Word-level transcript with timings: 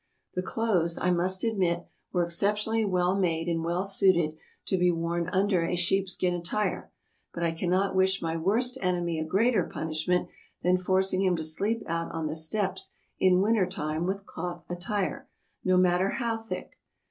The 0.33 0.41
clothes, 0.41 0.97
I 0.99 1.11
must 1.11 1.43
admit, 1.43 1.85
were 2.11 2.23
exceptionally 2.25 2.83
well 2.83 3.15
made 3.15 3.47
and 3.47 3.63
well 3.63 3.85
suited 3.85 4.35
to 4.65 4.75
be 4.79 4.89
worn 4.89 5.29
under 5.29 5.63
a 5.63 5.75
sheepskin 5.75 6.33
attire; 6.33 6.91
but 7.35 7.43
I 7.43 7.51
cannot 7.51 7.95
wish 7.95 8.19
my 8.19 8.35
worst 8.35 8.79
enemy 8.81 9.19
a 9.19 9.23
greater 9.23 9.63
punishment 9.63 10.29
than 10.63 10.77
forcing 10.79 11.21
him 11.21 11.35
to 11.35 11.43
sleep 11.43 11.83
out 11.85 12.11
on 12.13 12.25
the 12.25 12.35
steppes 12.35 12.95
in 13.19 13.41
winter 13.43 13.67
time 13.67 14.07
with 14.07 14.17
mere 14.17 14.23
cloth 14.25 14.63
attire, 14.69 15.29
no 15.63 15.77
matter 15.77 16.09
how 16.09 16.35
thick. 16.35 16.79